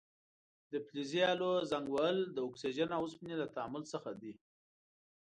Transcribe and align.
د 0.71 0.73
فلزي 0.85 1.21
الو 1.31 1.51
زنګ 1.71 1.87
وهل 1.91 2.17
د 2.35 2.37
اکسیجن 2.47 2.89
او 2.95 3.01
اوسپنې 3.05 3.35
له 3.41 3.47
تعامل 3.55 3.83
څخه 3.93 4.09
دی. 4.21 4.33